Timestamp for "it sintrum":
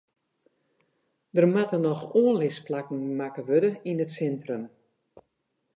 4.03-4.63